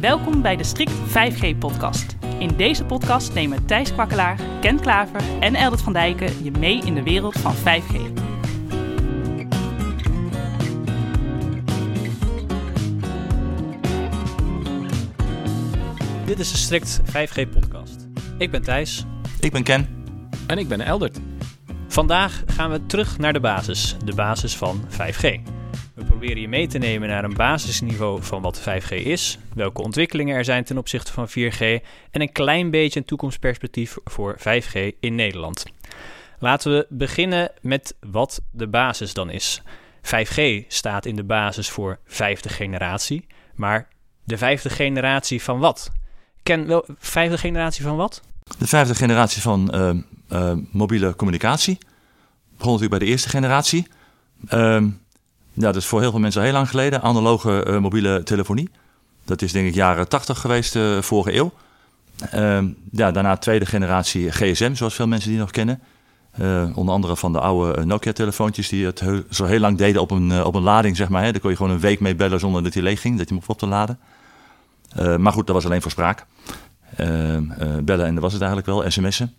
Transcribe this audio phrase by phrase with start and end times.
[0.00, 2.16] Welkom bij de Strict 5G-podcast.
[2.38, 6.94] In deze podcast nemen Thijs Kwakkelaar, Ken Klaver en Eldert van Dijken je mee in
[6.94, 8.12] de wereld van 5G.
[16.26, 18.06] Dit is de Strict 5G-podcast.
[18.38, 19.04] Ik ben Thijs.
[19.40, 19.88] Ik ben Ken.
[20.46, 21.18] En ik ben Eldert.
[21.88, 25.57] Vandaag gaan we terug naar de basis, de basis van 5G.
[26.18, 30.44] Proberen je mee te nemen naar een basisniveau van wat 5G is, welke ontwikkelingen er
[30.44, 31.60] zijn ten opzichte van 4G
[32.10, 35.64] en een klein beetje een toekomstperspectief voor 5G in Nederland.
[36.38, 39.62] Laten we beginnen met wat de basis dan is.
[40.02, 43.88] 5G staat in de basis voor vijfde generatie, maar
[44.24, 45.90] de vijfde generatie van wat?
[46.42, 48.22] Ken wel vijfde generatie van wat?
[48.58, 49.90] De vijfde generatie van uh,
[50.32, 51.78] uh, mobiele communicatie.
[52.56, 53.86] Begon natuurlijk bij de eerste generatie.
[54.50, 54.82] Uh,
[55.58, 57.02] ja, dat is voor heel veel mensen heel lang geleden.
[57.02, 58.70] Analoge uh, mobiele telefonie.
[59.24, 61.52] Dat is denk ik jaren 80 geweest, uh, vorige eeuw.
[62.34, 62.58] Uh,
[62.90, 65.80] ja, daarna tweede generatie GSM, zoals veel mensen die nog kennen.
[66.40, 70.44] Uh, onder andere van de oude Nokia-telefoontjes die het zo heel lang deden op een,
[70.44, 71.22] op een lading, zeg maar.
[71.22, 71.32] Hè.
[71.32, 73.34] Daar kon je gewoon een week mee bellen zonder dat hij leeg ging, dat je
[73.34, 73.98] hem op te laden.
[75.18, 76.26] Maar goed, dat was alleen voor spraak.
[77.82, 79.34] bellen en dat was het eigenlijk wel, sms'en.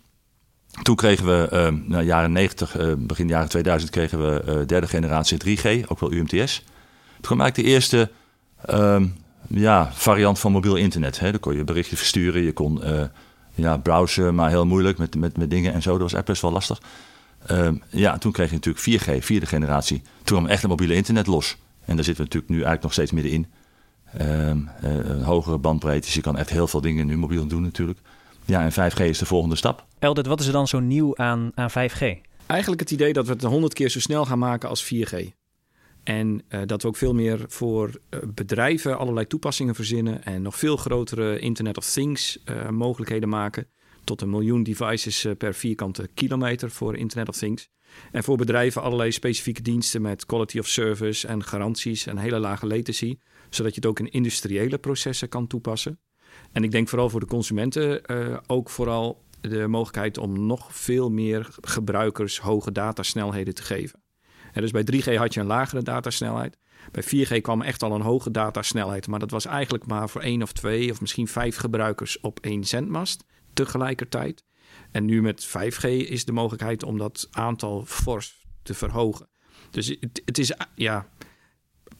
[0.82, 4.86] Toen kregen we, uh, nou, jaren 90, uh, begin jaren 2000, kregen we uh, derde
[4.86, 6.64] generatie 3G, ook wel UMTS.
[7.12, 8.10] Toen kwam eigenlijk de eerste
[8.70, 9.02] uh,
[9.48, 11.20] ja, variant van mobiel internet.
[11.20, 11.30] Hè.
[11.30, 12.80] Dan kon je berichtjes versturen, je kon
[13.54, 15.90] ja, browsen, maar heel moeilijk met, met, met dingen en zo.
[15.90, 16.80] Dat was echt best wel lastig.
[17.46, 20.02] Ehm, ja, toen kreeg je natuurlijk 4G, vierde generatie.
[20.22, 21.56] Toen kwam echt het mobiele internet los.
[21.84, 23.46] En daar zitten we natuurlijk nu eigenlijk nog steeds middenin.
[24.20, 27.98] Um, een hogere bandbreedte, dus je kan echt heel veel dingen nu mobiel doen natuurlijk.
[28.50, 29.86] Ja, en 5G is de volgende stap.
[29.98, 32.02] Eldert, wat is er dan zo nieuw aan, aan 5G?
[32.46, 35.16] Eigenlijk het idee dat we het 100 keer zo snel gaan maken als 4G.
[36.02, 40.56] En uh, dat we ook veel meer voor uh, bedrijven allerlei toepassingen verzinnen en nog
[40.56, 43.66] veel grotere Internet of Things uh, mogelijkheden maken.
[44.04, 47.68] Tot een miljoen devices per vierkante kilometer voor Internet of Things.
[48.12, 52.66] En voor bedrijven allerlei specifieke diensten met quality of service en garanties en hele lage
[52.66, 53.18] latency.
[53.50, 55.98] Zodat je het ook in industriële processen kan toepassen.
[56.52, 58.02] En ik denk vooral voor de consumenten
[58.46, 64.02] ook vooral de mogelijkheid om nog veel meer gebruikers hoge datasnelheden te geven.
[64.52, 66.58] En dus bij 3G had je een lagere datasnelheid.
[66.90, 70.42] Bij 4G kwam echt al een hoge datasnelheid, maar dat was eigenlijk maar voor één
[70.42, 74.44] of twee of misschien vijf gebruikers op één zendmast tegelijkertijd.
[74.90, 79.28] En nu met 5G is de mogelijkheid om dat aantal fors te verhogen.
[79.70, 81.08] Dus het, het is, ja,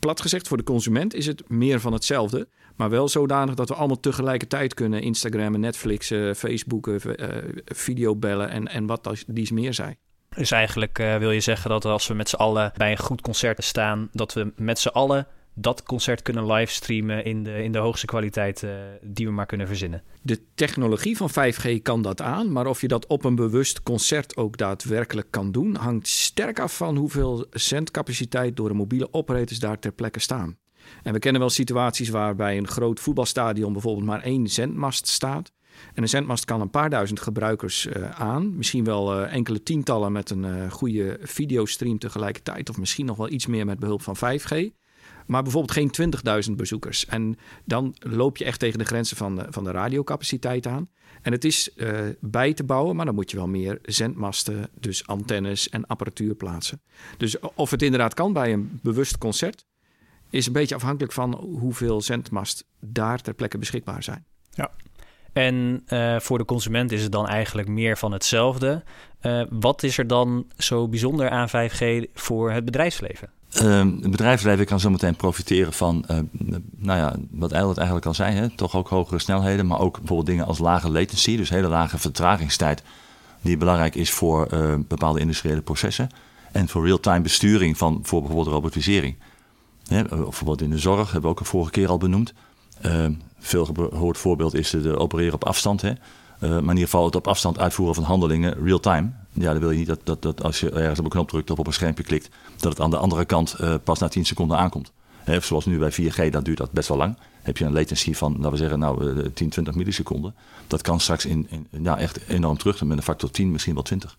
[0.00, 2.48] plat gezegd, voor de consument is het meer van hetzelfde.
[2.76, 7.26] Maar wel zodanig dat we allemaal tegelijkertijd kunnen Instagrammen, Netflixen, Facebooken, uh,
[7.64, 9.96] videobellen en, en wat dies meer zijn.
[10.36, 13.64] Dus eigenlijk wil je zeggen dat als we met z'n allen bij een goed concert
[13.64, 15.26] staan, dat we met z'n allen
[15.60, 18.71] dat concert kunnen livestreamen in de, in de hoogste kwaliteit uh,
[19.03, 20.03] die we maar kunnen verzinnen.
[20.22, 24.37] De technologie van 5G kan dat aan, maar of je dat op een bewust concert
[24.37, 29.78] ook daadwerkelijk kan doen, hangt sterk af van hoeveel zendcapaciteit door de mobiele operators daar
[29.78, 30.56] ter plekke staan.
[31.03, 35.53] En we kennen wel situaties waarbij een groot voetbalstadion bijvoorbeeld maar één zendmast staat.
[35.94, 38.56] En een zendmast kan een paar duizend gebruikers uh, aan.
[38.56, 42.69] Misschien wel uh, enkele tientallen met een uh, goede videostream tegelijkertijd.
[42.69, 44.78] Of misschien nog wel iets meer met behulp van 5G.
[45.26, 46.12] Maar bijvoorbeeld geen
[46.48, 47.06] 20.000 bezoekers.
[47.06, 50.88] En dan loop je echt tegen de grenzen van de, van de radiocapaciteit aan.
[51.22, 51.70] En het is
[52.20, 56.80] bij te bouwen, maar dan moet je wel meer zendmasten, dus antennes en apparatuur plaatsen.
[57.16, 59.66] Dus of het inderdaad kan bij een bewust concert,
[60.30, 64.24] is een beetje afhankelijk van hoeveel zendmast daar ter plekke beschikbaar zijn.
[64.50, 64.70] Ja.
[65.32, 68.82] En uh, voor de consument is het dan eigenlijk meer van hetzelfde.
[69.50, 73.30] Wat is er dan zo bijzonder aan 5G voor het bedrijfsleven?
[73.54, 76.18] Uh, het bedrijfsleven kan zometeen profiteren van, uh,
[76.76, 80.26] nou ja, wat Eilert eigenlijk al zei, hè, toch ook hogere snelheden, maar ook bijvoorbeeld
[80.26, 82.82] dingen als lage latency, dus hele lage vertragingstijd,
[83.40, 84.48] die belangrijk is voor
[84.88, 86.08] bepaalde industriële processen.
[86.52, 89.16] En voor real-time besturing van voor bijvoorbeeld robotisering.
[89.86, 92.32] Hè, bijvoorbeeld in de zorg, hebben we ook een vorige keer al benoemd.
[93.38, 95.82] Veel gehoord voorbeeld is de opereren op afstand.
[95.82, 95.92] Hè?
[96.41, 99.10] Maar in ieder geval het op afstand uitvoeren van handelingen real-time.
[99.33, 101.51] Ja, dan wil je niet dat, dat, dat als je ergens op een knop drukt
[101.51, 104.25] of op een schermpje klikt, dat het aan de andere kant uh, pas na 10
[104.27, 104.92] seconden aankomt.
[105.41, 107.16] Zoals nu bij 4G, dan duurt dat best wel lang.
[107.42, 110.34] Heb je een latency van, laten we zeggen, nou, 10, 20 milliseconden.
[110.66, 113.83] Dat kan straks in, in, ja, echt enorm terug, met een factor 10, misschien wel
[113.83, 114.19] 20.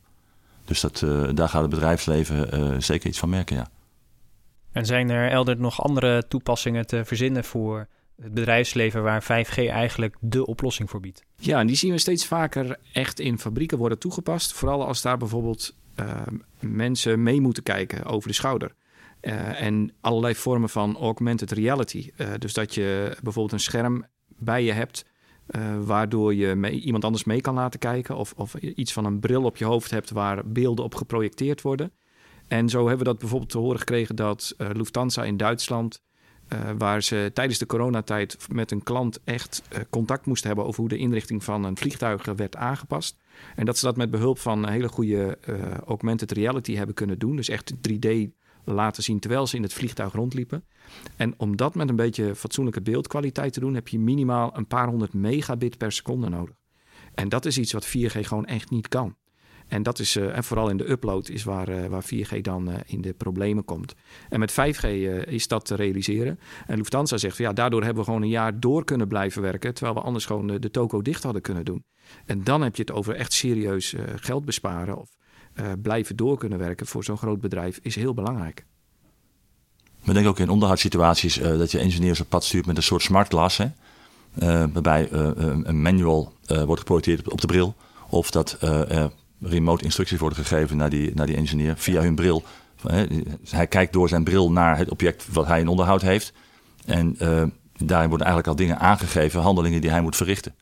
[0.65, 3.69] Dus dat, daar gaat het bedrijfsleven zeker iets van merken, ja.
[4.71, 7.87] En zijn er elders nog andere toepassingen te verzinnen voor
[8.21, 11.23] het bedrijfsleven waar 5G eigenlijk de oplossing voor biedt?
[11.35, 14.53] Ja, en die zien we steeds vaker echt in fabrieken worden toegepast.
[14.53, 16.21] Vooral als daar bijvoorbeeld uh,
[16.59, 18.73] mensen mee moeten kijken over de schouder.
[19.21, 22.11] Uh, en allerlei vormen van augmented reality.
[22.17, 25.05] Uh, dus dat je bijvoorbeeld een scherm bij je hebt.
[25.79, 28.15] waardoor je iemand anders mee kan laten kijken.
[28.15, 31.91] Of, of iets van een bril op je hoofd hebt waar beelden op geprojecteerd worden.
[32.47, 36.01] En zo hebben we dat bijvoorbeeld te horen gekregen dat Lufthansa in Duitsland
[36.53, 40.79] uh, waar ze tijdens de coronatijd met een klant echt uh, contact moesten hebben over
[40.79, 43.17] hoe de inrichting van een vliegtuig werd aangepast.
[43.55, 45.37] En dat ze dat met behulp van hele goede
[45.85, 47.35] augmented reality hebben kunnen doen.
[47.35, 48.07] Dus echt 3D
[48.63, 50.63] laten zien terwijl ze in het vliegtuig rondliepen.
[51.15, 54.87] En om dat met een beetje fatsoenlijke beeldkwaliteit te doen, heb je minimaal een paar
[54.87, 56.55] honderd megabit per seconde nodig.
[57.13, 59.15] En dat is iets wat 4G gewoon echt niet kan.
[59.71, 62.69] En dat is, uh, en vooral in de upload, is waar, uh, waar 4G dan
[62.69, 63.93] uh, in de problemen komt.
[64.29, 64.87] En met 5G
[65.27, 66.39] is dat te realiseren.
[66.67, 69.95] En Lufthansa zegt, ja, daardoor hebben we gewoon een jaar door kunnen blijven werken, terwijl
[69.95, 71.83] we anders gewoon de toko dicht hadden kunnen doen.
[72.25, 75.09] En dan heb je het over echt serieus geld besparen of
[75.81, 78.65] blijven door kunnen werken voor zo'n groot bedrijf, is heel belangrijk.
[80.03, 83.27] We denken ook in onderhoudssituaties dat je engineers op pad stuurt met een soort smart
[83.27, 83.67] glass, hè?
[84.67, 87.75] waarbij een manual wordt geprojecteerd op de bril.
[88.09, 88.57] Of dat
[89.41, 92.43] remote instructies worden gegeven naar die, naar die engineer via hun bril.
[93.49, 96.33] Hij kijkt door zijn bril naar het object wat hij in onderhoud heeft.
[96.85, 97.43] En uh,
[97.77, 100.55] daarin worden eigenlijk al dingen aangegeven, handelingen die hij moet verrichten.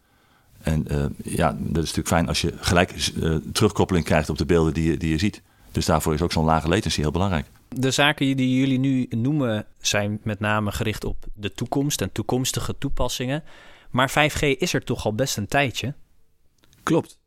[0.61, 4.45] En uh, ja, dat is natuurlijk fijn als je gelijk uh, terugkoppeling krijgt op de
[4.45, 5.41] beelden die je, die je ziet.
[5.71, 7.45] Dus daarvoor is ook zo'n lage latency heel belangrijk.
[7.67, 12.75] De zaken die jullie nu noemen zijn met name gericht op de toekomst en toekomstige
[12.77, 13.43] toepassingen.
[13.89, 15.93] Maar 5G is er toch al best een tijdje?
[16.83, 17.18] Klopt.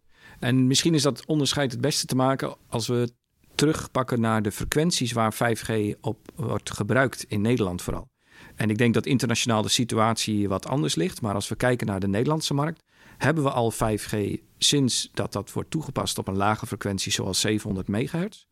[0.42, 3.12] En misschien is dat onderscheid het beste te maken als we
[3.54, 8.08] terugpakken naar de frequenties waar 5G op wordt gebruikt in Nederland vooral.
[8.54, 11.20] En ik denk dat internationaal de situatie wat anders ligt.
[11.20, 12.82] Maar als we kijken naar de Nederlandse markt,
[13.18, 14.16] hebben we al 5G
[14.58, 18.44] sinds dat dat wordt toegepast op een lage frequentie zoals 700 MHz.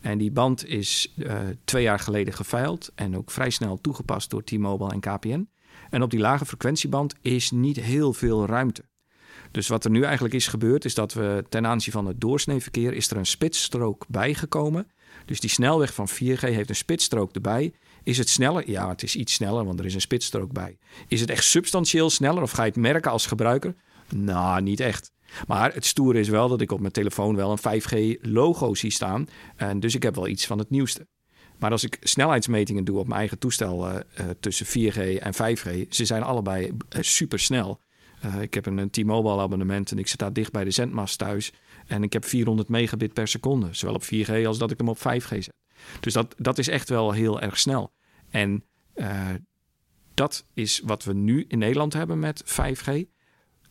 [0.00, 4.44] En die band is uh, twee jaar geleden geveild en ook vrij snel toegepast door
[4.44, 5.48] T-Mobile en KPN.
[5.90, 8.84] En op die lage frequentieband is niet heel veel ruimte.
[9.50, 12.92] Dus wat er nu eigenlijk is gebeurd, is dat we ten aanzien van het doorsneeverkeer
[12.92, 14.86] is er een spitsstrook bijgekomen.
[15.24, 17.72] Dus die snelweg van 4G heeft een spitsstrook erbij.
[18.02, 18.70] Is het sneller?
[18.70, 20.78] Ja, het is iets sneller, want er is een spitsstrook bij.
[21.08, 23.74] Is het echt substantieel sneller of ga je het merken als gebruiker?
[24.14, 25.12] Nou, niet echt.
[25.46, 29.28] Maar het stoere is wel dat ik op mijn telefoon wel een 5G-logo zie staan.
[29.56, 31.06] En dus ik heb wel iets van het nieuwste.
[31.58, 33.96] Maar als ik snelheidsmetingen doe op mijn eigen toestel uh,
[34.40, 37.80] tussen 4G en 5G, ze zijn allebei uh, super snel.
[38.24, 41.52] Uh, ik heb een, T-Mobile abonnement en ik zit daar dicht bij de zendmast thuis.
[41.86, 43.68] En ik heb 400 megabit per seconde.
[43.70, 45.54] Zowel op 4G als dat ik hem op 5G zet.
[46.00, 47.92] Dus dat, dat is echt wel heel erg snel.
[48.30, 49.28] En uh,
[50.14, 52.92] dat is wat we nu in Nederland hebben met 5G.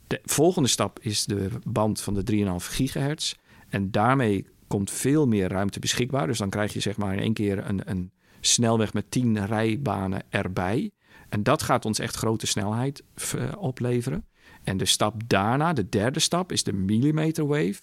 [0.07, 3.33] De volgende stap is de band van de 3,5 gigahertz.
[3.69, 6.27] En daarmee komt veel meer ruimte beschikbaar.
[6.27, 10.23] Dus dan krijg je zeg maar in één keer een, een snelweg met 10 rijbanen
[10.29, 10.91] erbij.
[11.29, 13.03] En dat gaat ons echt grote snelheid
[13.35, 14.25] uh, opleveren.
[14.67, 17.75] En de stap daarna, de derde stap, is de millimeter wave.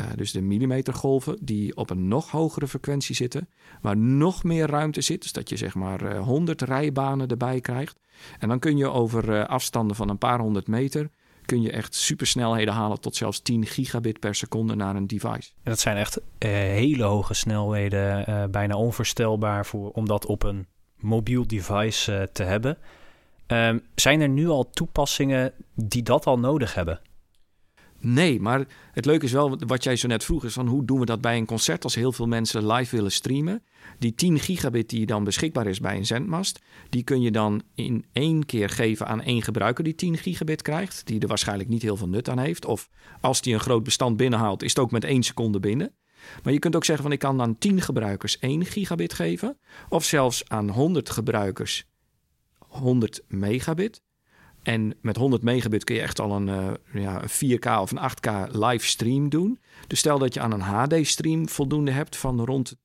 [0.00, 3.48] Uh, dus de millimetergolven die op een nog hogere frequentie zitten,
[3.80, 5.22] waar nog meer ruimte zit.
[5.22, 7.98] Dus dat je zeg maar uh, eh, 100 rijbanen erbij krijgt.
[8.38, 11.10] En dan kun je over uh, afstanden van een paar honderd meter
[11.44, 15.50] kun je echt supersnelheden halen tot zelfs 10 gigabit per seconde naar een device.
[15.62, 20.66] En dat zijn echt hele hoge snelheden, bijna onvoorstelbaar voor, om dat op een
[20.96, 22.78] mobiel device te hebben.
[23.52, 27.00] Um, zijn er nu al toepassingen die dat al nodig hebben?
[28.02, 31.00] Nee, maar het leuke is wel wat jij zo net vroeg, is van hoe doen
[31.00, 33.62] we dat bij een concert als heel veel mensen live willen streamen.
[33.98, 38.04] Die 10 gigabit die dan beschikbaar is bij een zendmast, die kun je dan in
[38.12, 41.96] één keer geven aan één gebruiker die 10 gigabit krijgt, die er waarschijnlijk niet heel
[41.96, 42.64] veel nut aan heeft.
[42.64, 42.88] Of
[43.20, 45.94] als die een groot bestand binnenhaalt, is het ook met één seconde binnen.
[46.42, 49.58] Maar je kunt ook zeggen van ik kan aan 10 gebruikers 1 gigabit geven,
[49.88, 51.89] of zelfs aan 100 gebruikers
[52.70, 54.02] 100 megabit.
[54.62, 58.10] En met 100 megabit kun je echt al een, uh, ja, een 4K of een
[58.10, 59.58] 8K live stream doen.
[59.86, 62.76] Dus stel dat je aan een HD-stream voldoende hebt van rond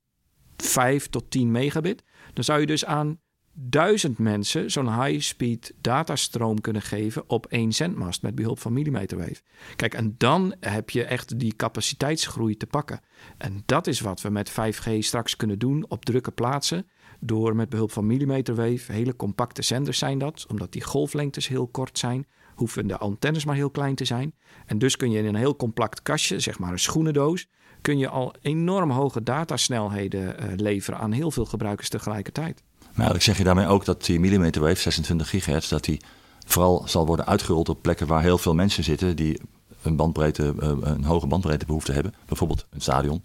[0.58, 2.04] 5 tot 10 megabit.
[2.34, 3.20] Dan zou je dus aan
[3.58, 9.42] duizend mensen zo'n high-speed datastroom kunnen geven op één zendmast met behulp van millimeterwave.
[9.76, 13.00] Kijk, en dan heb je echt die capaciteitsgroei te pakken.
[13.38, 16.88] En dat is wat we met 5G straks kunnen doen op drukke plaatsen
[17.20, 21.98] door met behulp van millimeterwave, hele compacte zenders zijn dat, omdat die golflengtes heel kort
[21.98, 24.34] zijn, hoeven de antennes maar heel klein te zijn.
[24.66, 27.48] En dus kun je in een heel compact kastje, zeg maar een schoenendoos,
[27.82, 32.64] kun je al enorm hoge datasnelheden uh, leveren aan heel veel gebruikers tegelijkertijd.
[32.80, 36.02] Maar eigenlijk zeg je daarmee ook dat die millimeterwave, 26 gigahertz, dat die
[36.46, 39.40] vooral zal worden uitgerold op plekken waar heel veel mensen zitten die
[39.82, 42.14] een, bandbreedte, uh, een hoge bandbreedtebehoefte hebben.
[42.26, 43.24] Bijvoorbeeld een stadion.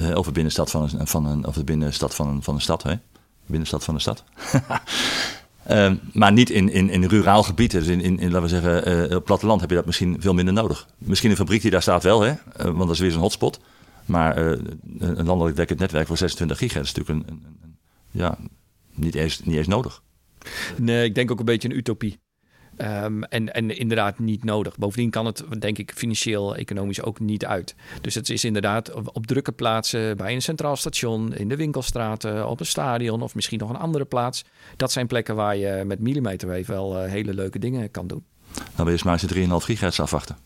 [0.00, 2.60] Uh, of, de binnenstad van een, van een, of de binnenstad van een, van een
[2.60, 2.82] stad.
[2.82, 2.94] Hè?
[3.46, 4.24] Binnenstad van de stad.
[5.64, 7.70] Ehm, maar niet in, in, in ruraal gebied.
[7.70, 10.54] Dus in, in, in laten we zeggen, uh, platteland heb je dat misschien veel minder
[10.54, 10.86] nodig.
[10.98, 12.30] Misschien een fabriek die daar staat wel, hè?
[12.30, 13.60] Uh, want dat is weer zo'n hotspot.
[14.06, 14.58] Maar uh,
[14.98, 17.76] een landelijk dekkend netwerk voor 26 gigahertz is natuurlijk een, een, een,
[18.10, 18.38] ja,
[18.94, 20.02] niet, eens, niet eens nodig.
[20.76, 22.18] Nee, ik denk ook een beetje een utopie.
[22.78, 24.78] Um, en, en inderdaad niet nodig.
[24.78, 27.74] Bovendien kan het, denk ik, financieel, economisch ook niet uit.
[28.00, 32.60] Dus het is inderdaad op, drukke plaatsen, bij een centraal station, in de winkelstraten, op
[32.60, 34.44] een stadion of misschien nog een andere plaats.
[34.76, 38.24] Dat zijn plekken waar je met millimeterwave wel uh, hele leuke dingen kan doen.
[38.76, 40.36] Je eens maar eens 3,5 gigahertz afwachten.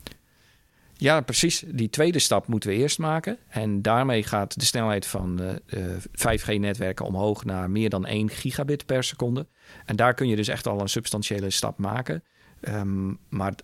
[1.01, 1.65] Ja, precies.
[1.67, 3.39] Die tweede stap moeten we eerst maken.
[3.49, 9.05] En daarmee gaat de snelheid van uh, 5G-netwerken omhoog naar meer dan 1 gigabit per
[9.05, 9.47] seconde.
[9.85, 12.23] En daar kun je dus echt al een substantiële stap maken.
[12.61, 13.55] Um, maar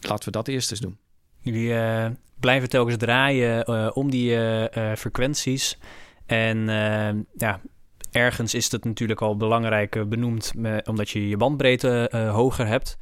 [0.00, 0.98] laten we dat eerst eens doen.
[1.40, 2.06] Jullie uh,
[2.40, 4.36] blijven telkens draaien om die
[4.96, 5.78] frequenties.
[6.26, 6.66] En
[7.36, 7.60] ja,
[8.10, 10.52] ergens is het natuurlijk al belangrijk benoemd,
[10.84, 12.98] omdat je je bandbreedte hoger hebt.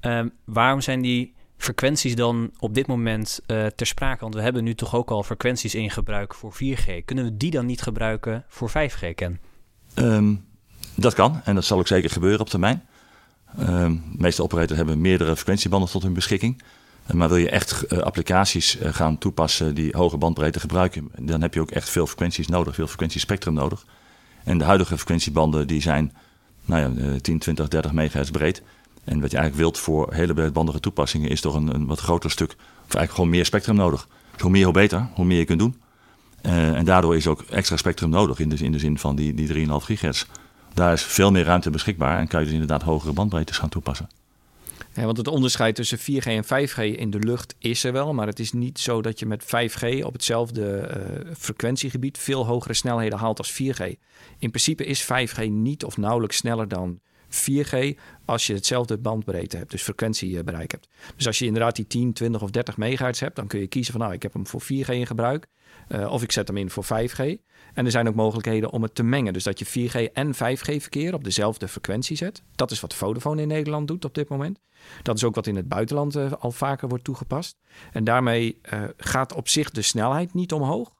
[0.00, 4.20] Ehm, waarom zijn die frequenties dan op dit moment ter sprake?
[4.20, 7.04] Want we hebben nu toch ook al frequenties in gebruik voor 4G.
[7.04, 9.40] Kunnen we die dan niet gebruiken voor 5G, Ken?
[9.94, 10.50] Um
[10.94, 12.82] dat kan en dat zal ook zeker gebeuren op termijn.
[13.60, 16.62] Uh, de meeste operators hebben meerdere frequentiebanden tot hun beschikking.
[17.06, 21.42] Uh, maar wil je echt uh, applicaties eh, gaan toepassen die hoge bandbreedte gebruiken, dan
[21.42, 23.84] heb je ook echt veel frequenties nodig, veel frequentiespectrum nodig.
[24.44, 26.12] En de huidige frequentiebanden die zijn
[26.64, 28.62] nou ja, 10, 20, 30 megahertz breed.
[29.04, 32.30] En wat je eigenlijk wilt voor hele breedbandige toepassingen is toch een, een wat groter
[32.30, 34.08] stuk, of eigenlijk gewoon meer spectrum nodig.
[34.32, 35.80] Dus hoe meer, hoe beter, hoe meer je kunt doen.
[36.42, 39.66] en daardoor is ook extra spectrum nodig in de, in de zin van die, die
[39.66, 40.26] 3,5 gigahertz.
[40.74, 44.08] Daar is veel meer ruimte beschikbaar en kan je dus inderdaad hogere bandbreedtes gaan toepassen.
[44.94, 48.26] Ja, want het onderscheid tussen 4G en 5G in de lucht is er wel, maar
[48.26, 50.88] het is niet zo dat je met 5G op hetzelfde
[51.26, 53.84] uh, frequentiegebied veel hogere snelheden haalt als 4G.
[54.38, 57.00] In principe is 5G niet of nauwelijks sneller dan
[57.32, 60.88] 4G als je hetzelfde bandbreedte hebt, dus frequentiebereik hebt.
[61.16, 63.92] Dus als je inderdaad die 10, 20 of 30 megahertz hebt, dan kun je kiezen
[63.92, 65.46] van nou, ik heb hem voor 4G in gebruik
[65.88, 67.20] uh, of ik zet hem in voor 5G.
[67.74, 69.32] En er zijn ook mogelijkheden om het te mengen.
[69.32, 72.42] Dus dat je 4G en 5G verkeer op dezelfde frequentie zet.
[72.54, 74.58] Dat is wat Vodafone in Nederland doet op dit moment.
[75.02, 77.58] Dat is ook wat in het buitenland uh, al vaker wordt toegepast.
[77.92, 80.92] En daarmee uh, gaat op zich de snelheid niet omhoog.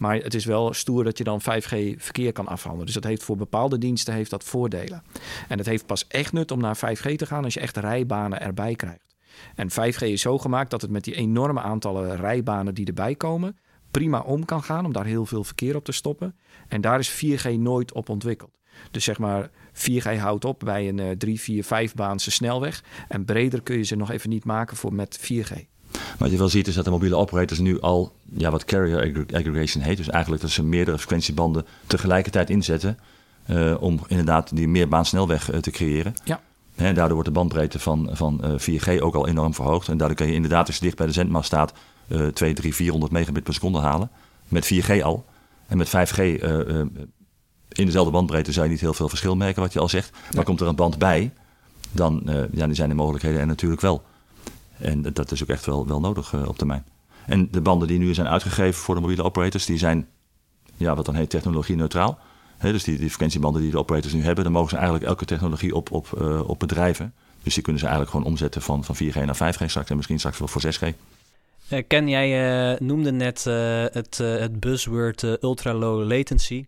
[0.00, 2.86] Maar het is wel stoer dat je dan 5G verkeer kan afhandelen.
[2.86, 5.02] Dus dat heeft voor bepaalde diensten heeft dat voordelen.
[5.48, 8.40] En het heeft pas echt nut om naar 5G te gaan als je echt rijbanen
[8.40, 9.16] erbij krijgt.
[9.54, 13.58] En 5G is zo gemaakt dat het met die enorme aantallen rijbanen die erbij komen,
[13.90, 16.36] prima om kan gaan, om daar heel veel verkeer op te stoppen.
[16.68, 18.58] En daar is 4G nooit op ontwikkeld.
[18.90, 22.84] Dus zeg maar, 4G houdt op bij een uh, 3, 4, 5 baanse snelweg.
[23.08, 25.79] En breder kun je ze nog even niet maken voor met 4G.
[26.18, 29.84] Wat je wel ziet is dat de mobiele operators nu al ja, wat carrier aggregation
[29.84, 29.96] heet.
[29.96, 32.98] Dus eigenlijk dat ze meerdere frequentiebanden tegelijkertijd inzetten.
[33.50, 36.14] Uh, om inderdaad die meerbaansnelweg uh, te creëren.
[36.24, 36.40] Ja.
[36.74, 39.88] He, daardoor wordt de bandbreedte van, van uh, 4G ook al enorm verhoogd.
[39.88, 41.72] En daardoor kun je inderdaad, als je dicht bij de zendmast staat,
[42.32, 44.10] 2, 3, 400 megabit per seconde halen.
[44.48, 45.24] Met 4G al.
[45.66, 46.80] En met 5G uh, uh,
[47.68, 50.10] in dezelfde bandbreedte zou je niet heel veel verschil merken, wat je al zegt.
[50.34, 51.32] Maar komt er een band bij,
[51.92, 54.02] dan ja, zijn de mogelijkheden er natuurlijk wel.
[54.80, 56.84] En dat is ook echt wel, wel nodig uh, op termijn.
[57.26, 60.08] En de banden die nu zijn uitgegeven voor de mobiele operators, die zijn
[60.76, 62.18] ja, wat dan heet technologie neutraal.
[62.60, 65.74] Dus die, die frequentiebanden die de operators nu hebben, dan mogen ze eigenlijk elke technologie
[65.74, 67.14] op, op, uh, op bedrijven.
[67.42, 70.18] Dus die kunnen ze eigenlijk gewoon omzetten van, van 4G naar 5G straks en misschien
[70.18, 70.94] straks wel voor 6G.
[71.72, 73.44] Uh, Ken, jij noemde net
[73.92, 76.64] het, het buzzword ultra low latency.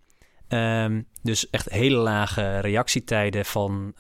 [0.49, 3.95] Um, dus echt hele lage reactietijden van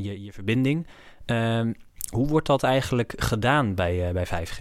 [0.00, 0.86] je, je verbinding.
[1.26, 1.74] Um,
[2.14, 4.56] hoe wordt dat eigenlijk gedaan bij, bij 5G?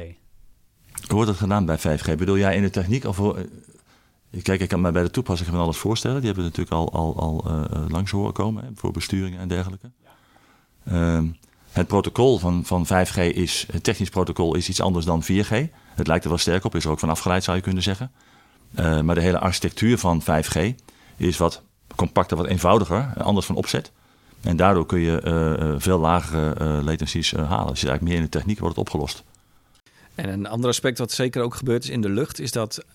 [1.07, 2.17] Hoe wordt dat gedaan bij 5G?
[2.17, 3.05] Bedoel jij in de techniek?
[3.05, 3.21] Of,
[4.41, 6.21] kijk, ik kan mij bij de toepassing van alles voorstellen.
[6.21, 9.91] Die hebben we natuurlijk al, al, al langs horen komen hè, voor besturingen en dergelijke.
[10.83, 11.15] Ja.
[11.15, 11.37] Um,
[11.73, 15.69] het protocol van, van 5G is, het technisch protocol is iets anders dan 4G.
[15.95, 18.11] Het lijkt er wel sterk op, is er ook van afgeleid zou je kunnen zeggen.
[18.79, 20.75] Uh, maar de hele architectuur van 5G
[21.17, 21.61] is wat
[21.95, 23.91] compacter, wat eenvoudiger, anders van opzet.
[24.43, 27.73] En daardoor kun je uh, uh, veel lagere latencies halen.
[27.73, 29.23] Dus eigenlijk meer in de techniek wordt het opgelost.
[30.15, 32.85] En een ander aspect wat zeker ook gebeurt is in de lucht, is dat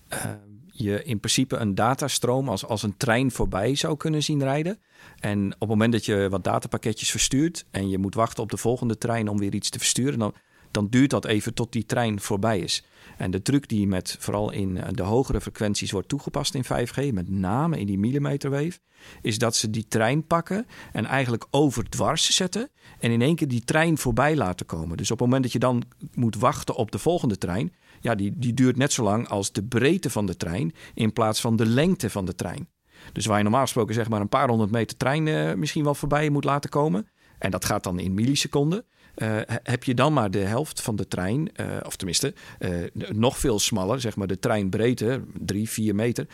[0.71, 4.79] je in principe een datastroom als, als een trein voorbij zou kunnen zien rijden.
[5.19, 8.57] En op het moment dat je wat datapakketjes verstuurt en je moet wachten op de
[8.57, 10.33] volgende trein om weer iets te versturen, dan,
[10.71, 12.83] dan duurt dat even tot die trein voorbij is.
[13.17, 17.29] En de truc die met vooral in de hogere frequenties wordt toegepast in 5G, met
[17.29, 18.79] name in die millimeterwave,
[19.21, 23.63] is dat ze die trein pakken en eigenlijk overdwars zetten en in één keer die
[23.63, 24.97] trein voorbij laten komen.
[24.97, 25.83] Dus op het moment dat je dan
[26.13, 29.63] moet wachten op de volgende trein, ja, die, die duurt net zo lang als de
[29.63, 32.67] breedte van de trein in plaats van de lengte van de trein.
[33.13, 35.95] Dus waar je normaal gesproken zeg maar een paar honderd meter trein uh, misschien wel
[35.95, 37.07] voorbij moet laten komen,
[37.39, 38.85] en dat gaat dan in milliseconden.
[39.21, 43.37] Uh, heb je dan maar de helft van de trein, uh, of tenminste uh, nog
[43.37, 46.27] veel smaller, zeg maar de treinbreedte, drie, vier meter,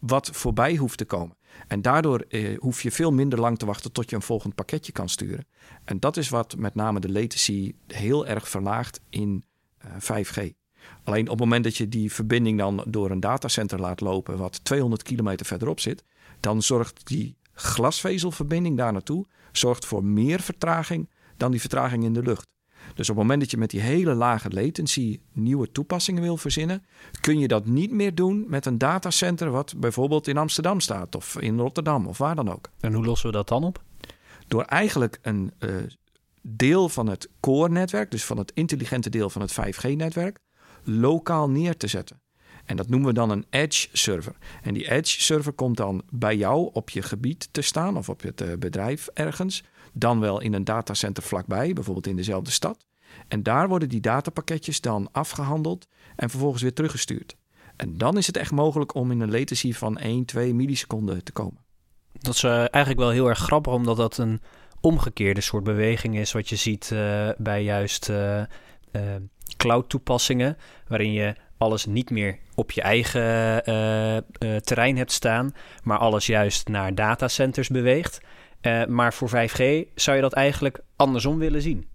[0.00, 1.36] wat voorbij hoeft te komen.
[1.66, 2.24] En daardoor
[2.58, 5.46] hoef je veel minder lang te wachten tot je een volgend pakketje kan sturen.
[5.84, 9.44] En dat is wat met name de latency heel erg verlaagt in
[9.98, 10.50] 5G.
[11.04, 14.64] Alleen op het moment dat je die verbinding dan door een datacenter laat lopen, wat
[14.64, 16.04] 200 kilometer verderop zit,
[16.40, 21.08] dan zorgt die glasvezelverbinding daar naartoe zorgt voor meer vertraging
[21.42, 22.50] dan die vertraging in de lucht.
[22.94, 26.84] Dus op het moment dat je met die hele lage latency nieuwe toepassingen wil verzinnen,
[27.20, 31.40] kun je dat niet meer doen met een datacenter wat bijvoorbeeld in Amsterdam staat of
[31.40, 32.70] in Rotterdam of waar dan ook.
[32.80, 33.82] En hoe lossen we dat dan op?
[34.46, 35.74] Door eigenlijk een uh,
[36.42, 40.38] deel van het core-netwerk, dus van het intelligente deel van het 5G-netwerk,
[40.82, 42.20] lokaal neer te zetten.
[42.64, 44.36] En dat noemen we dan een edge server.
[44.62, 48.22] En die edge server komt dan bij jou op je gebied te staan of op
[48.22, 49.64] het eh, bedrijf ergens.
[49.92, 52.86] Dan wel in een datacenter vlakbij, bijvoorbeeld in dezelfde stad.
[53.28, 57.36] En daar worden die datapakketjes dan afgehandeld en vervolgens weer teruggestuurd.
[57.76, 61.32] En dan is het echt mogelijk om in een latency van 1, 2 milliseconden te
[61.32, 61.60] komen.
[62.12, 64.40] Dat is uh, eigenlijk wel heel erg grappig, omdat dat een
[64.80, 68.42] omgekeerde soort beweging is wat je ziet uh, bij juist uh,
[69.56, 70.56] cloud toepassingen,
[70.88, 73.22] waarin je alles niet meer op je eigen
[74.64, 78.20] terrein hebt staan, maar alles juist naar datacenters beweegt.
[78.62, 79.62] Uh, maar voor 5G
[79.94, 81.86] zou je dat eigenlijk andersom willen zien.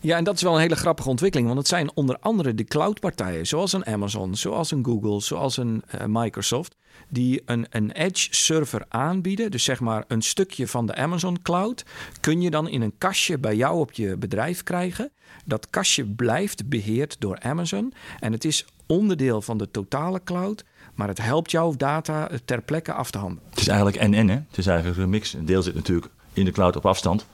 [0.00, 1.48] Ja, en dat is wel een hele grappige ontwikkeling.
[1.48, 5.82] Want het zijn onder andere de cloudpartijen, zoals een Amazon, zoals een Google, zoals een
[5.94, 6.76] uh, Microsoft,
[7.08, 9.50] die een, een edge server aanbieden.
[9.50, 11.84] Dus zeg maar een stukje van de Amazon cloud
[12.20, 15.12] kun je dan in een kastje bij jou op je bedrijf krijgen.
[15.44, 20.64] Dat kastje blijft beheerd door Amazon en het is onderdeel van de totale cloud.
[20.94, 23.44] Maar het helpt jouw data ter plekke af te handelen.
[23.50, 24.28] Het is eigenlijk en-en.
[24.28, 25.32] Het is eigenlijk een mix.
[25.32, 27.26] Een deel zit natuurlijk in de cloud op afstand.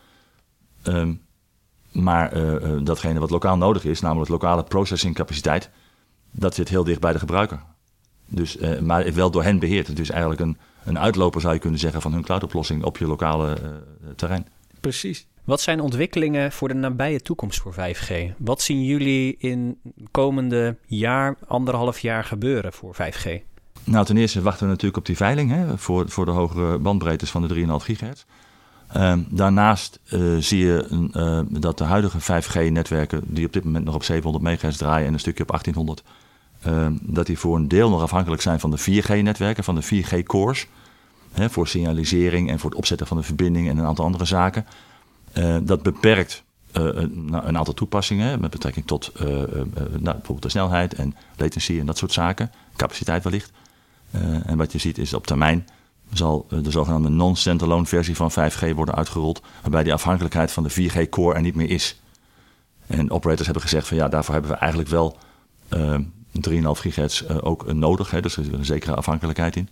[0.84, 1.20] Um,
[1.92, 5.70] maar uh, datgene wat lokaal nodig is, namelijk lokale processingcapaciteit,
[6.30, 7.62] dat zit heel dicht bij de gebruiker.
[8.26, 9.86] Dus, uh, maar wel door hen beheerd.
[9.86, 13.06] Het is eigenlijk een, een uitloper, zou je kunnen zeggen, van hun cloudoplossing op je
[13.06, 13.58] lokale
[14.16, 14.46] terrein.
[14.80, 15.26] Precies.
[15.48, 18.12] Wat zijn ontwikkelingen voor de nabije toekomst voor 5G?
[18.36, 19.78] Wat zien jullie in
[20.10, 23.28] komende jaar, anderhalf jaar gebeuren voor 5G?
[23.84, 27.30] Nou, ten eerste wachten we natuurlijk op die veiling hè, voor, voor de hogere bandbreedtes
[27.30, 28.24] van de 3,5 gigahertz.
[28.96, 33.94] Uh, daarnaast uh, zie je uh, dat de huidige 5G-netwerken, die op dit moment nog
[33.94, 36.02] op 700 MHz draaien en een stukje op 1800,
[36.62, 40.66] ehm, dat die voor een deel nog afhankelijk zijn van de 4G-netwerken, van de 4G-cores.
[41.32, 44.66] Voor signalisering en voor het opzetten van de verbinding en een aantal andere zaken.
[45.38, 51.14] Eh, dat beperkt een, een, aantal toepassingen met betrekking tot nou, bijvoorbeeld de snelheid en
[51.36, 53.52] latency en dat soort zaken, capaciteit wellicht.
[54.44, 55.66] en wat je ziet is op termijn
[56.12, 60.70] zal eh, de zogenaamde non-standalone versie van 5G worden uitgerold, waarbij die afhankelijkheid van de
[60.70, 62.00] 4G-core er niet meer is.
[62.86, 65.16] En operators hebben gezegd van ja, daarvoor hebben we eigenlijk wel
[65.68, 65.98] uh,
[66.50, 69.68] 3,5 gigahertz ook nodig, hè, dus er is een zekere afhankelijkheid in.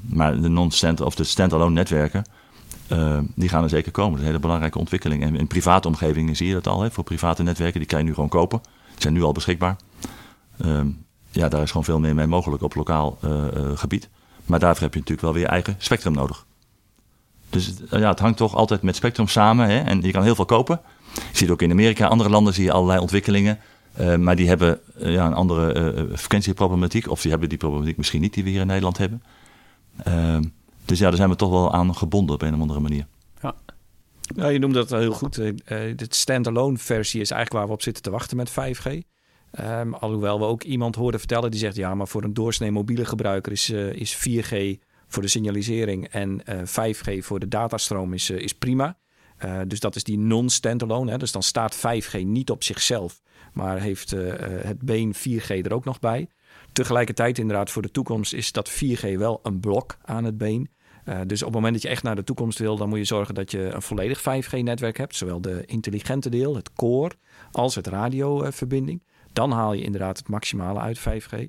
[0.00, 2.24] Maar de non-stand of de standalone netwerken,
[3.34, 4.10] die gaan er zeker komen.
[4.10, 5.22] Dat is een hele belangrijke ontwikkeling.
[5.22, 6.82] En in private omgevingen zie je dat al.
[6.82, 6.90] Hè.
[6.90, 8.60] Voor private netwerken, die kan je nu gewoon kopen.
[8.92, 9.76] Die zijn nu al beschikbaar.
[10.58, 10.86] Ehm,
[11.30, 13.18] ja, daar is gewoon veel meer mee mogelijk op lokaal
[13.74, 14.08] gebied.
[14.46, 16.46] Maar daarvoor heb je natuurlijk wel weer eigen spectrum nodig.
[17.50, 19.68] Dus ja, het hangt toch altijd met spectrum samen.
[19.68, 19.78] Hè?
[19.78, 20.80] En je kan heel veel kopen.
[21.14, 23.58] Je ziet ook in Amerika, andere landen zie je allerlei ontwikkelingen.
[24.18, 27.10] Maar die hebben ja, een andere frequentieproblematiek.
[27.10, 29.22] Of die hebben die problematiek misschien niet die we hier in Nederland hebben.
[30.86, 33.06] Ehm, dus ja, daar zijn we toch wel aan gebonden op een of andere manier.
[33.42, 33.54] Ja.
[34.34, 35.34] Nou, je noemt dat heel goed.
[35.34, 39.14] de standalone versie is eigenlijk waar we op zitten te wachten met 5G.
[39.60, 43.04] Um, alhoewel we ook iemand hoorden vertellen die zegt: ja, maar voor een doorsnee mobiele
[43.04, 48.12] gebruiker is, uh, is 4G voor de signalisering en uh, eh, 5G voor de datastroom
[48.12, 48.98] is, uh, is prima.
[49.66, 51.18] dus dat is die non-standalone.
[51.18, 53.20] Dus dan staat 5G niet op zichzelf,
[53.52, 56.28] maar heeft het been 4G er ook nog bij.
[56.72, 60.70] Tegelijkertijd, inderdaad, voor de toekomst is dat 4G wel een blok aan het been.
[61.26, 63.34] Dus op het moment dat je echt naar de toekomst wil, dan moet je zorgen
[63.34, 65.16] dat je een volledig 5G-netwerk hebt.
[65.16, 67.14] Zowel de intelligente deel, het core,
[67.50, 69.02] als het radioverbinding.
[69.32, 71.44] Dan haal je inderdaad het maximale uit 5G.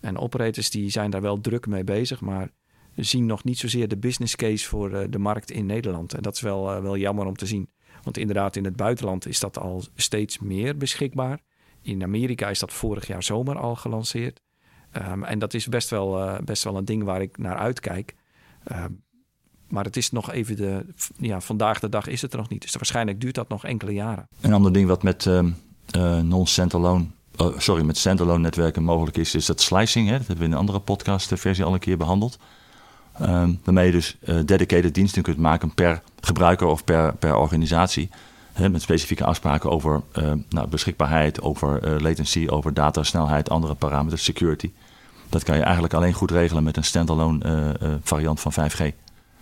[0.00, 2.50] En operators die zijn daar wel druk mee bezig, maar
[2.94, 6.14] zien nog niet zozeer de business case voor eh, de markt in Nederland.
[6.14, 7.70] En dat is wel, eh, wel jammer om te zien.
[8.02, 11.40] Want inderdaad, in het buitenland is dat al steeds meer beschikbaar.
[11.82, 14.40] In Amerika is dat vorig jaar zomer al gelanceerd.
[14.92, 18.14] Um, en dat is best wel, best wel een ding waar ik naar uitkijk.
[18.72, 19.04] Um,
[19.68, 20.86] maar het is nog even de.
[21.18, 22.62] Ja, vandaag de dag is het er nog niet.
[22.62, 24.28] Dus waarschijnlijk duurt dat nog enkele jaren.
[24.40, 29.46] Een ander ding wat met uh, non-standalone oh, sorry, met standalone netwerken mogelijk is, is
[29.46, 30.08] dat slicing.
[30.08, 30.16] Hè?
[30.16, 32.38] Dat hebben we in een andere podcast versie al een keer behandeld.
[33.18, 38.10] Ehm, waarmee je dus uh, dedicated diensten kunt maken per gebruiker of per, per organisatie.
[38.52, 40.02] Hè, met specifieke afspraken over
[40.48, 44.72] nou, beschikbaarheid, over latency, over datasnelheid, andere parameters, security.
[45.28, 48.94] Dat kan je eigenlijk alleen goed regelen met een standalone variant van 5G.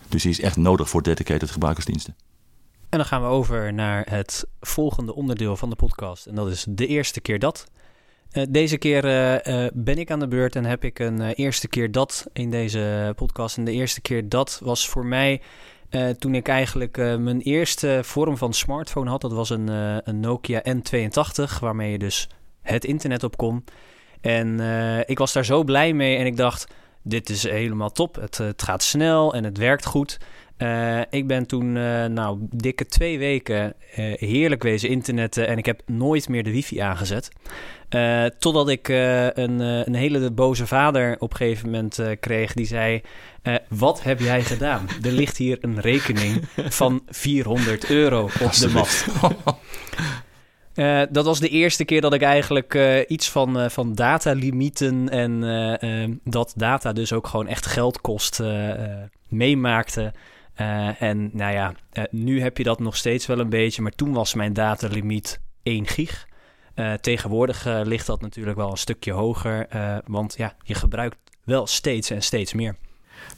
[0.08, 2.14] Dus die is echt nodig voor dedicated gebruikersdiensten.
[2.94, 6.26] En dan gaan we over naar het volgende onderdeel van de podcast.
[6.26, 7.66] En dat is de eerste keer dat.
[8.32, 11.68] Uh, deze keer uh, uh, ben ik aan de beurt en heb ik een eerste
[11.68, 13.56] keer dat in deze podcast.
[13.56, 15.42] En de eerste keer dat was voor mij
[16.18, 19.20] toen ik eigenlijk mijn eerste vorm van smartphone had.
[19.20, 19.68] Dat was een,
[20.08, 22.28] een Nokia N82, waarmee je dus
[22.62, 23.64] het internet op kon.
[24.24, 24.60] En
[25.06, 26.66] ik was daar zo blij mee en ik dacht,
[27.02, 28.14] dit is helemaal top.
[28.14, 30.18] Het, het gaat snel en het werkt goed.
[30.58, 31.72] Uh, ik ben toen,
[32.12, 33.74] nou, dikke twee weken
[34.16, 37.28] heerlijk wezen internetten en ik heb nooit meer de wifi aangezet.
[38.38, 43.00] totdat ik een, een hele boze vader op een gegeven moment kreeg die zei...
[43.68, 44.88] wat heb jij gedaan?
[45.02, 49.06] Er ligt hier een rekening van 400 euro op de mat.
[50.74, 55.08] Uh, dat was de eerste keer dat ik eigenlijk uh, iets van, uh, van datalimieten
[55.08, 58.42] en dat data dus ook gewoon echt geld kost
[59.28, 60.12] meemaakte.
[60.98, 61.74] En nou ja,
[62.10, 65.86] nu heb je dat nog steeds wel een beetje, maar toen was mijn datalimiet 1
[65.86, 66.26] gig.
[67.00, 69.66] Tegenwoordig ligt dat natuurlijk wel een stukje hoger,
[70.06, 72.76] want ja, je gebruikt wel steeds en steeds meer.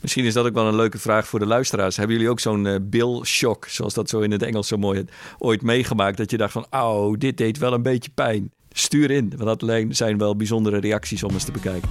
[0.01, 1.97] Misschien is dat ook wel een leuke vraag voor de luisteraars.
[1.97, 5.05] Hebben jullie ook zo'n bill shock, zoals dat zo in het Engels zo mooi
[5.39, 8.53] ooit meegemaakt, dat je dacht van, oh, dit deed wel een beetje pijn.
[8.71, 11.89] Stuur in, want dat zijn wel bijzondere reacties om eens te bekijken.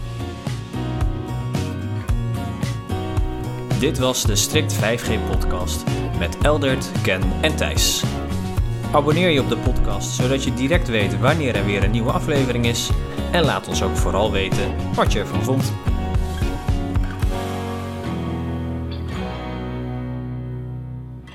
[3.79, 5.83] Dit was de Strict 5G podcast
[6.19, 8.03] met Eldert, Ken en Thijs.
[8.91, 12.65] Abonneer je op de podcast zodat je direct weet wanneer er weer een nieuwe aflevering
[12.65, 12.89] is
[13.31, 15.73] en laat ons ook vooral weten wat je ervan vond.